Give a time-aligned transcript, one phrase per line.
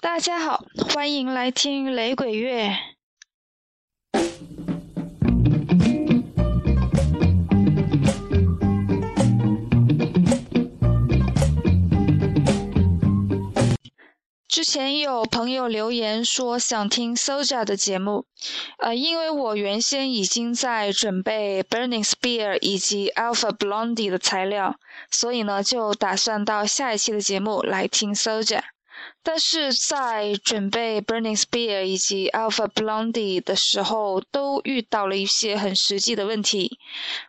[0.00, 2.70] 大家好，欢迎来听雷鬼乐。
[14.46, 18.24] 之前有朋友留言说想听 Soja 的节目，
[18.78, 24.76] 呃，因为我原先已经在准备 Burning Spear 以及 Alpha Blondie 的材料，
[25.10, 28.62] 所以呢就打算到下一期的节目来听 Soja。
[29.22, 36.78] 但是在准备 Burning Spear 以及 Alpha Blondie 的时候，都遇到了一些很实际的问题。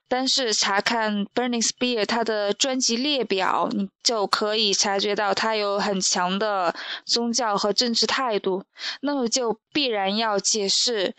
[0.07, 6.73] 但是查看 Burning Spear 它的专辑列表，你就可以察觉到它有很强的
[7.05, 8.63] 宗教和政治态度。
[9.01, 11.13] 那么就必然要解释，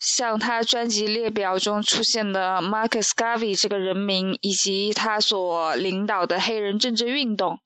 [0.00, 7.60] 像他专辑列表中出现的 Marcus Garvey 这个人名，以及他所领导的黑人政治运动，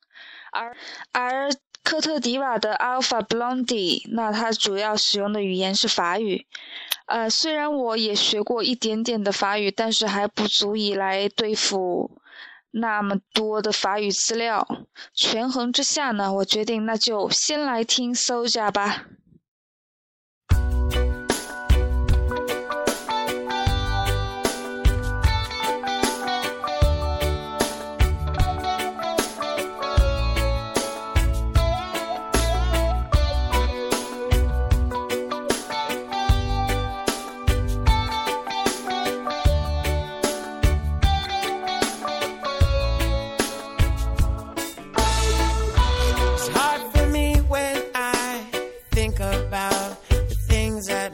[0.53, 0.77] 而
[1.13, 1.51] 而。
[1.83, 6.47] 科特迪瓦的 Alpha Blondie，那它主要使用的语言是法语。
[7.07, 12.21] 呃，虽然我也学过一点点的法语，但是还不足以来对付
[12.71, 14.67] 那么多的法语资料。
[15.13, 19.07] 权衡之下呢，我决定那就先来听 Soja 吧。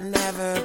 [0.01, 0.61] never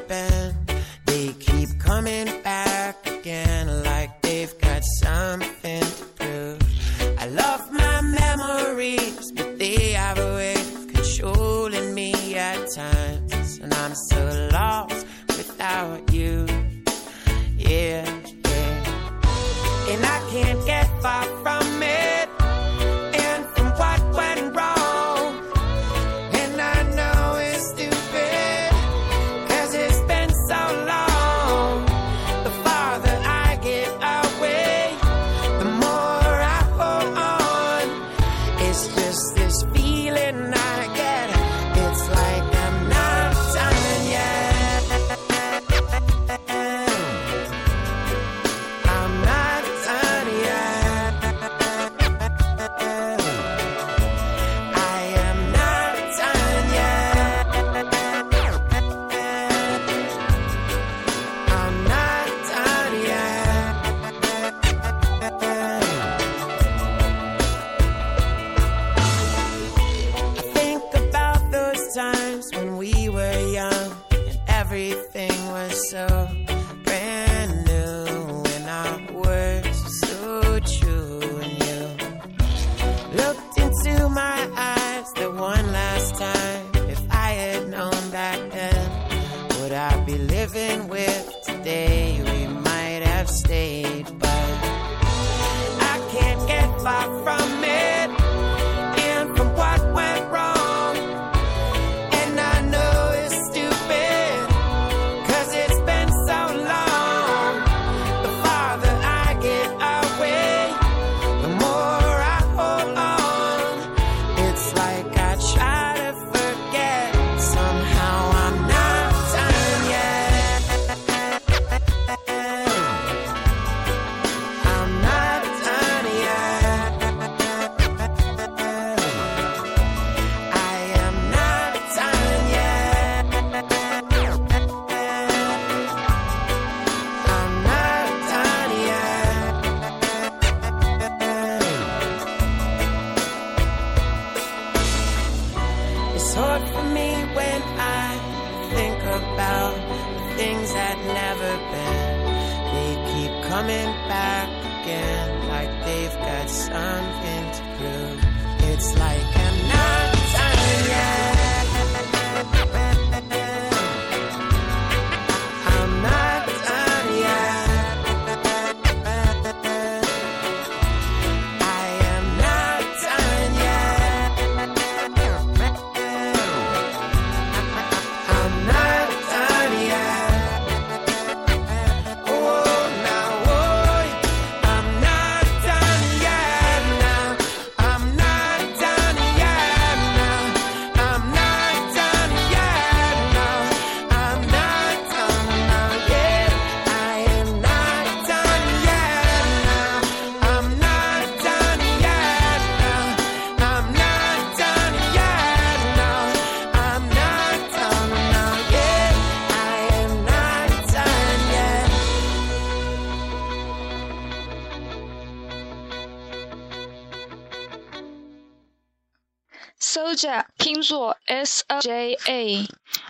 [219.82, 222.68] Soja 拼作 s o j a，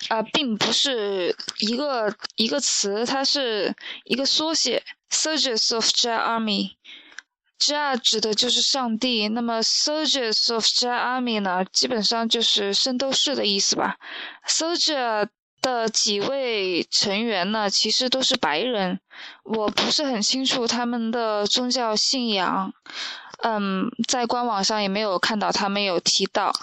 [0.09, 3.75] 呃，并不是一个一个词，它是
[4.05, 4.81] 一个缩写
[5.11, 6.71] ，Soldiers of j a army。
[7.59, 13.97] j a 指的就是上帝，那么 Soldiers of j a Army 呢，基本上就是圣斗士的意思吧。
[14.47, 15.27] Soldier
[15.61, 18.99] 的几位成员呢，其实都是白人，
[19.43, 22.73] 我不是很清楚他们的宗教信仰。
[23.43, 26.53] 嗯，在官网上也没有看到他们有提到，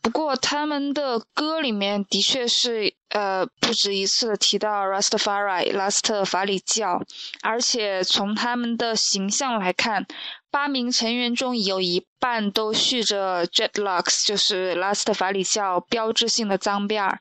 [0.00, 7.02] 不过他们的歌里面的确是呃不止一次的提到 Rastafari 拉斯特法里教，
[7.42, 10.06] 而且从他们的形象来看，
[10.50, 17.18] 八名成员中有一半都蓄着 dreadlocks，就是拉斯特法里教标志性的脏辫儿。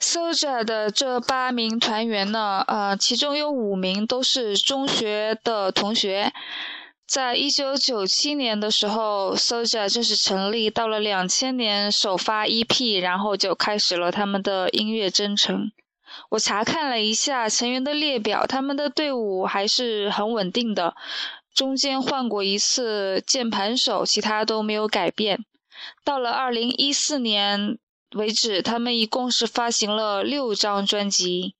[0.00, 6.32] Soja 的这八名团员呢，呃，其中有五名都是中学的同学。
[7.06, 15.70] 在一九九七年的时候，Soja 正式成立，到了两千年首发 EP，然后就开始了他们的音乐征程。
[16.30, 20.94] 我查看了一下成员的列表，他们的队伍还是很稳定的，
[21.54, 25.44] 中间换过一次键盘手，其他都没有改变。
[26.04, 27.78] 到了二零一四年。
[28.14, 31.54] 为止，他们一共是发行了六张专辑。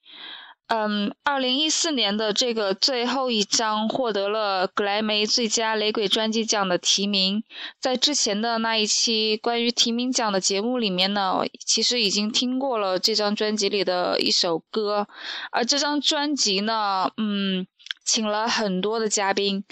[0.67, 7.45] 嗯，二零一四年的这个最后一张获得了格莱美最佳雷鬼专辑奖的提名。
[7.79, 15.07] 在之前的那一期关于提名奖的节目里面呢，其实已经听过了这张专辑里的一首歌。
[15.53, 17.67] 而这张专辑呢，嗯，
[18.07, 19.65] 请了很多的嘉宾。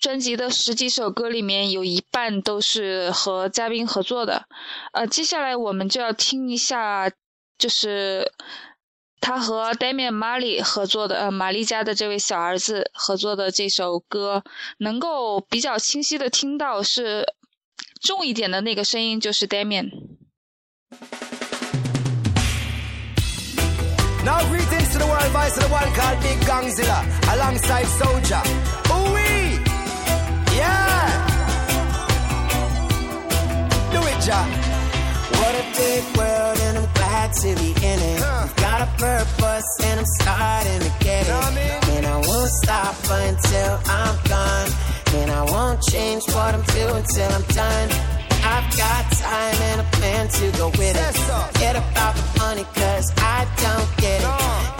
[0.00, 4.46] 专辑的十几首歌里面有一半都是和嘉宾合作的，
[4.92, 7.10] 呃，接下来我们就要听一下，
[7.58, 8.32] 就是
[9.20, 14.42] 他和 Damian Marley 合作的，呃，玛丽家的这位小儿子合作的这首歌，
[14.78, 17.34] 能够比较清晰的听到是
[18.00, 19.90] 重一点的那个声音，就是 Damian。
[24.24, 27.04] Now greetings to the world vice of the one called Big Gangzilla
[27.34, 28.42] alongside Soldier.
[34.20, 34.32] Do.
[35.40, 38.20] What a big world, and I'm glad to be in it.
[38.20, 38.48] Huh.
[38.56, 41.32] Got a purpose, and I'm starting to get it.
[41.32, 41.96] I mean?
[41.96, 44.68] And I won't stop until I'm gone.
[45.14, 47.88] And I won't change what I'm doing till I'm done.
[48.44, 51.14] I've got time and a plan to go with it.
[51.16, 54.79] Forget about the money, cause I don't get it.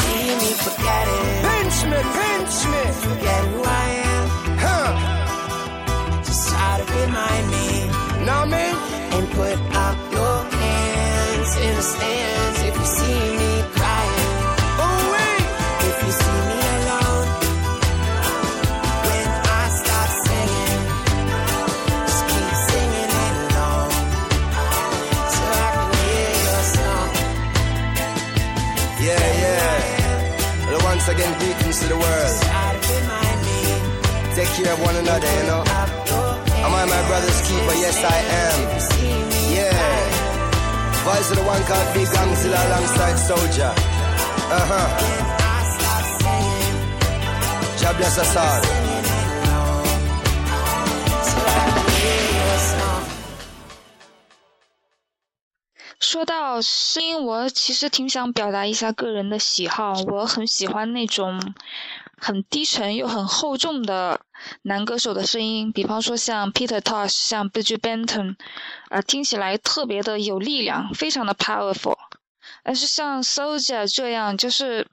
[0.00, 2.82] see me forgetting, Pinch me, pinch me.
[3.04, 3.81] forget who I
[34.72, 35.62] of one another, you know.
[36.64, 37.74] Am I my brother's keeper?
[37.76, 38.58] Yes, I am.
[39.52, 39.76] Yeah.
[41.04, 43.72] Voice of the one called Big Gangzilla alongside Soldier.
[44.48, 44.88] Uh huh.
[47.82, 48.62] God bless us all.
[56.00, 59.94] 说到声音，我其实挺想表达一下个人的喜好。
[60.08, 61.54] 我很喜欢那种
[62.24, 64.20] 很低沉又很厚重的
[64.62, 68.36] 男歌手的声音，比方说像 Peter Tosh、像 Bridget Benton，
[68.90, 71.96] 啊，听起来特别的有力量，非常的 powerful。
[72.62, 74.86] 但是像 Soldier 这样，就是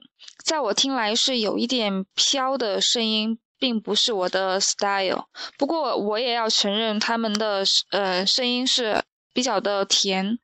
[0.44, 5.26] 在我听来是有一点飘的声音，并不是我的 style。
[5.56, 10.40] 不过我也要承认，他们的呃声音是比较的甜。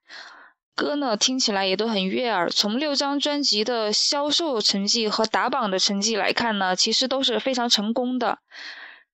[0.75, 2.49] 歌呢听起来也都很悦耳。
[2.49, 8.39] 从六张专辑的销售成绩和打榜的成绩来看呢，其实都是非常成功的。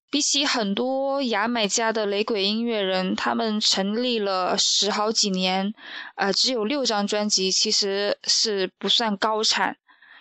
[0.10, 5.74] 比起很多牙买加的雷鬼音乐人，他们成立了十好几年，
[6.16, 9.78] 呃，只有六张专辑，其实是不算高产。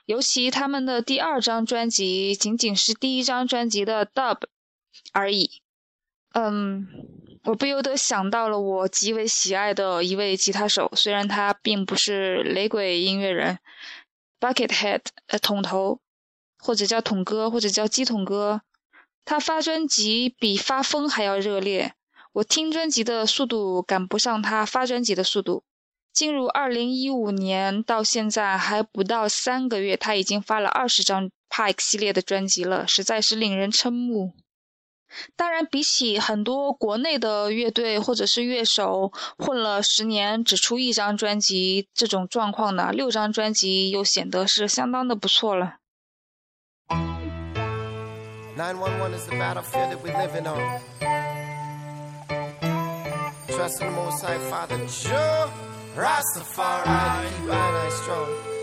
[0.06, 4.38] 尤其他们的第二张专辑仅仅是第一张专辑的 Dub
[5.12, 5.50] 而已。
[6.34, 6.86] 嗯。
[7.44, 13.58] 我不由得想到了我极为喜爱的一位吉他手，虽然他并不是雷鬼音乐人
[14.38, 16.00] ，Buckethead，呃，桶头，
[16.58, 18.60] 或者叫桶哥，或者叫鸡桶哥。
[19.24, 21.94] 他发专辑比发疯还要热烈，
[22.32, 25.62] 我听专辑的速度赶不上他发专辑的速度。
[26.12, 34.34] 进入二零一五年到现在还不到三个月，他已经发了二十张 Pike 系列的专辑了，实在是令人瞠目。
[35.36, 45.76] 当然比起很多国内的乐队或者是乐手混了十年只出一张专辑这种状况呢六张专辑又显得是相当的不错了
[49.12, 51.10] is the battlefield that we live in on
[53.60, 55.50] trust in the most high Father, Joe
[55.94, 57.28] Rastafari.
[57.28, 58.59] Keep our strong.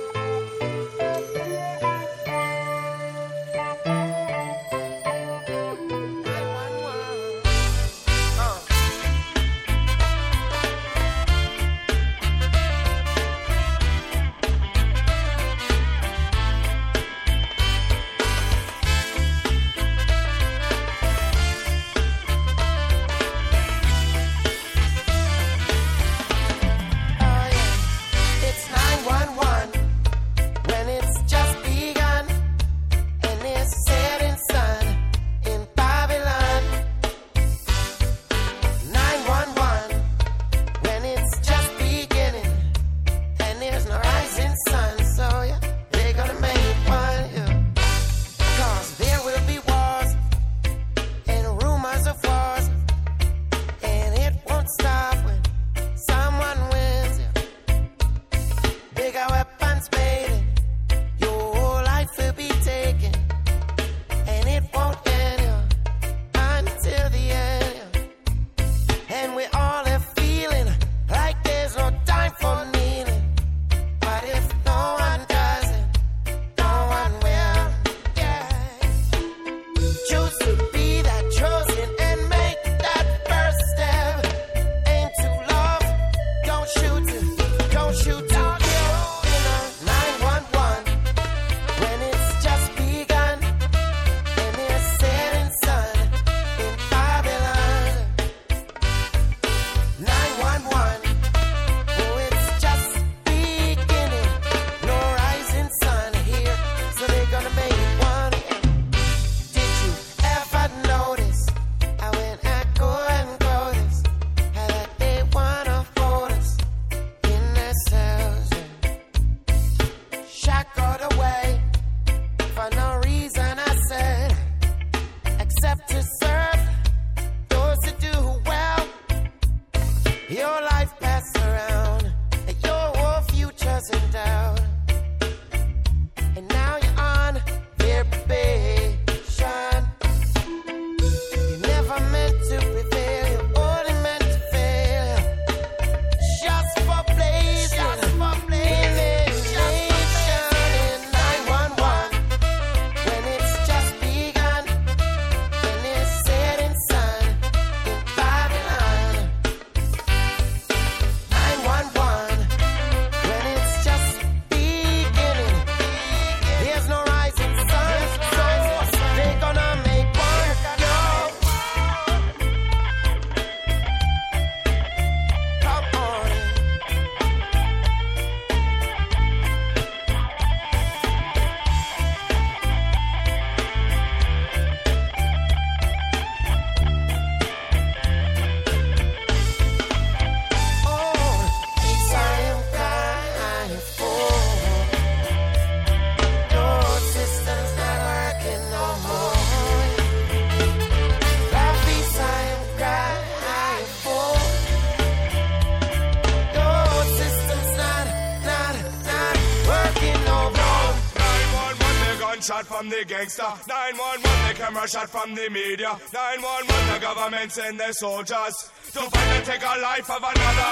[212.46, 213.50] From the gangster.
[213.68, 215.98] 911, the camera shot from the media.
[216.14, 220.72] 911, the government send their soldiers to find and take a life of another.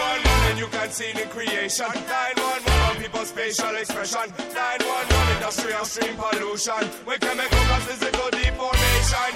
[0.00, 1.92] 911, and you can see the creation.
[1.92, 4.32] 911, people's facial expression.
[4.56, 6.88] 911, industrial stream pollution.
[7.04, 9.30] With chemical and physical deformation,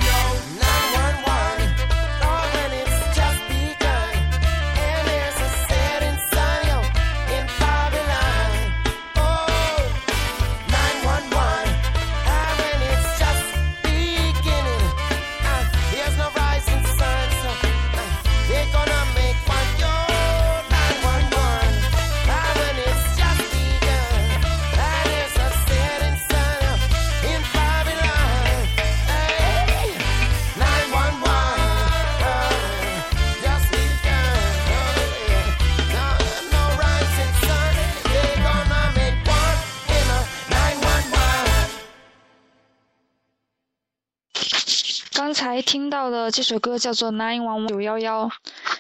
[45.39, 48.29] 才听到的这首歌叫做《Nine One 九幺幺》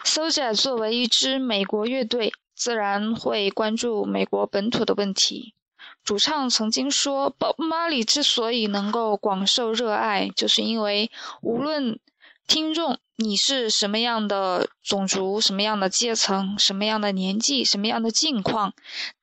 [0.04, 5.54] ，Soja 作为一支美国乐队，自然会关注美国本土的问题。
[6.02, 12.00] 主唱曾经说，Bob Marley 之所以能够广受热爱，就是因为无论
[12.48, 18.72] 听众你是什么样的种族、什么样的阶层、什么样的年纪、什么样的境况，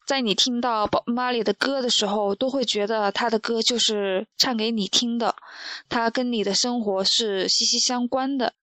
[0.05, 5.37] 在你听到 Bob Marley 的歌的时候，都会觉得他的歌就是唱给你听的，
[5.87, 8.53] 他跟你的生活是息息相关的。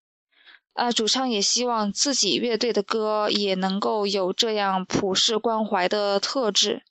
[0.75, 6.83] 啊，主唱也希望自己乐队的歌也能够有这样普世关怀的特质。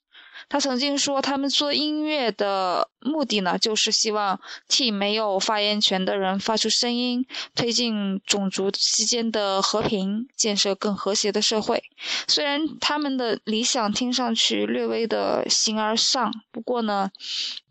[0.52, 4.38] 他曾经说，他们做音乐的目的呢，就是希望
[4.68, 11.82] 替没有发言权的人发出声音，推进种族之间的和平，建设更和谐的社会。
[12.28, 17.10] 虽然他们的理想听上去略微的形而上，不过呢，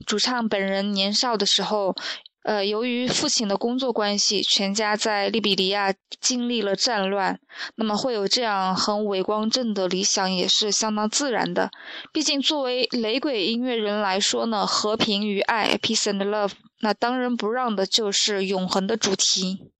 [0.07, 1.95] 主唱本人年少的时候。
[2.43, 7.39] 呃，由于父亲的工作关系，全家在利比里亚经历了战乱，
[7.75, 11.69] 那么会有这样很伟光正的理想，也是相当自然的。
[12.11, 19.71] 毕竟作为雷鬼音乐人来说呢，和平与爱 （peace and love），那当仁不让的就是永恒的主题。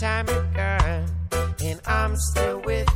[0.00, 1.06] Time, begun,
[1.60, 2.88] and I'm still with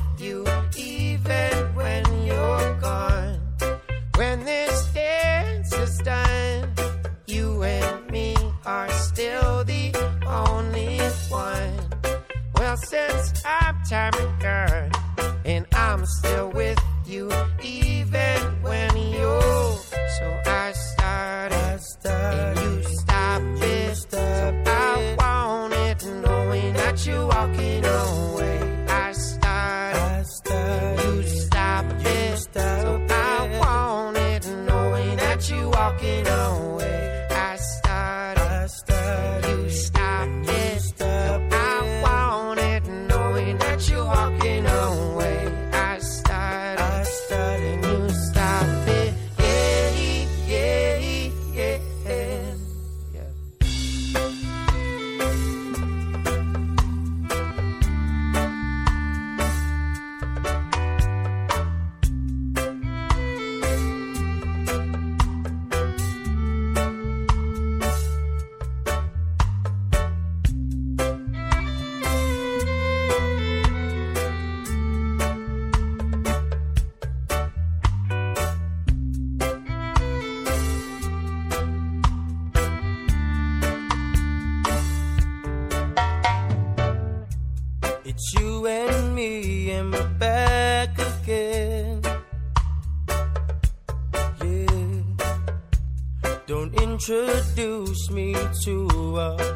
[98.64, 99.51] to us.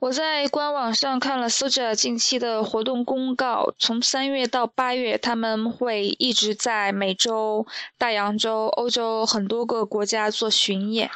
[0.00, 7.66] 我在官网上看了 Soja 近期的活动公告，从三月到八月，他们会一直在美洲、
[7.98, 11.10] 大洋洲、欧洲很多个国家做巡演。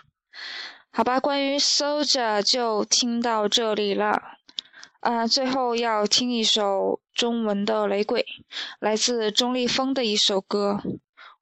[0.90, 4.20] 好吧，关于 Soja 就听到这里了。
[4.98, 8.26] 啊、最后要听一首中文的雷鬼，
[8.80, 10.80] 来自钟立风的一首歌。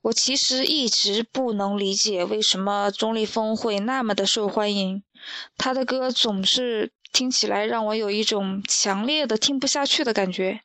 [0.02, 5.02] 我其实一直不能理解为什么钟立风会那么的受欢迎，
[5.58, 10.60] 他的歌总是听起来让我有一种强烈的听不下去的感觉。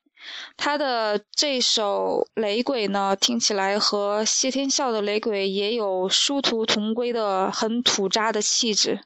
[0.57, 9.01] 他的这首《雷鬼》呢，听起来和谢天笑的《雷鬼》也有殊途同归的很土渣的气质。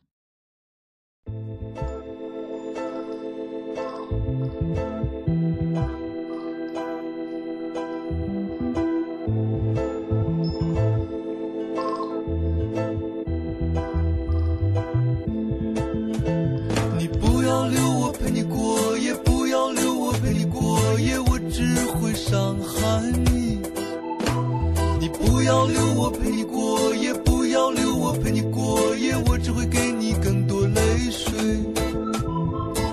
[25.49, 31.33] 要留我陪你过夜，不要留我陪你过夜，我只会给你更多泪水。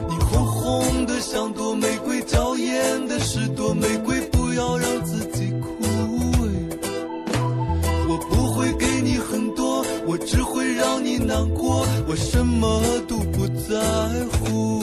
[0.09, 5.85] 你红红的像朵玫瑰，娇艳的是朵玫瑰，不要让自己枯
[6.39, 6.49] 萎。
[8.09, 13.77] 我不会给你很多，我只会让你难过，我什么都不在
[14.33, 14.83] 乎。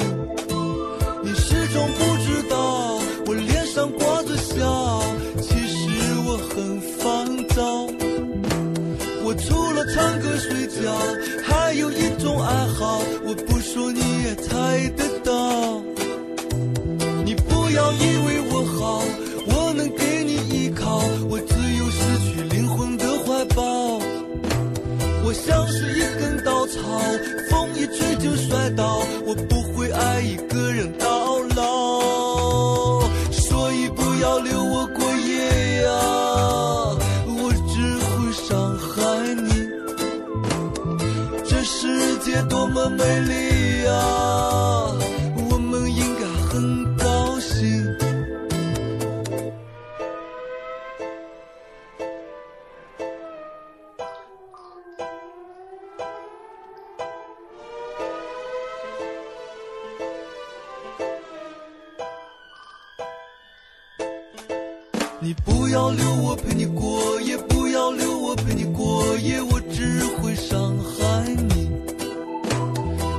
[65.46, 71.69] 不要留我陪你过夜，不要留我陪你过夜，我只会伤害你。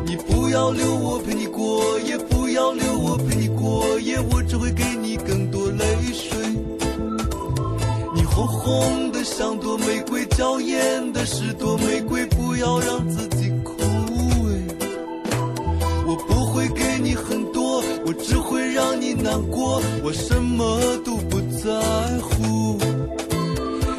[0.06, 6.38] 你不要留我陪你过夜，不要留我陪你过夜，我只会给你更多泪水。
[8.14, 13.72] 你红红的像朵玫瑰，娇艳的是朵玫瑰，不要让自己枯
[14.44, 14.52] 萎。
[16.06, 21.13] 我不会给你很多，我只会让你难过，我什么都
[21.64, 21.70] 在
[22.20, 22.76] 乎。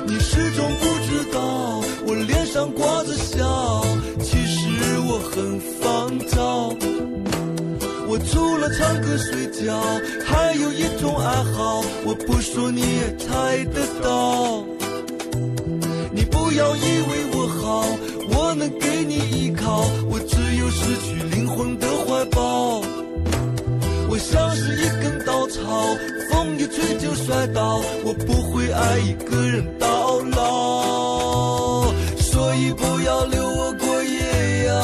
[0.06, 3.84] 你始终不知道，我脸上挂着笑，
[4.22, 6.70] 其实我很烦躁。
[8.08, 9.82] 我除了唱歌睡觉，
[10.24, 14.64] 还有一种爱好，我不说你也猜得到。
[16.14, 17.84] 你不要以为我好，
[18.30, 22.14] 我能给你依靠，我只有失去灵魂的怀抱。
[22.14, 22.15] 我
[24.32, 25.62] 像是一根稻草，
[26.32, 34.82] 风一吹就摔倒，我不会爱一个人到老，所以不要留我过夜呀，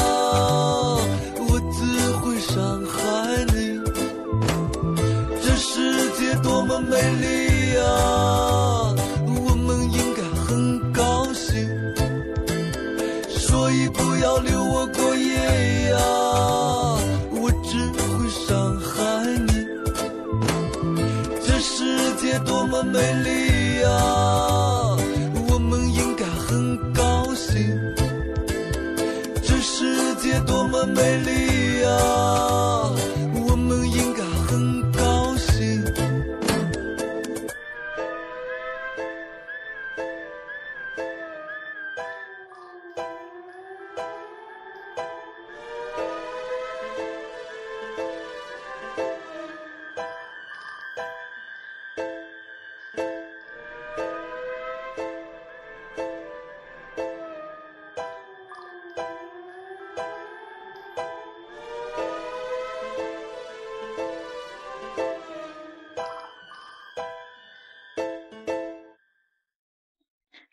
[30.87, 31.40] 美丽。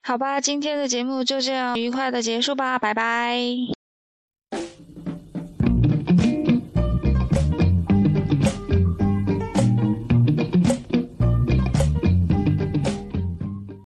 [0.09, 3.78] 好吧，今天的节目就这样愉快的结束吧，拜拜。